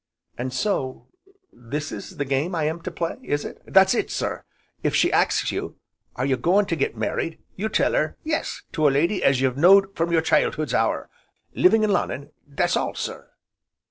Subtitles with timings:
[0.35, 1.09] "And so
[1.53, 4.45] this is the game I am to play, is it?" "That's it, sir;
[4.81, 5.75] if she ax's you,
[6.15, 9.57] 'are you goin' to get married?' you'll tell her 'yes, to a lady as you've
[9.59, 11.07] knowed from your childhood's hour,
[11.53, 13.29] living in Lonnon,' that's all, sir."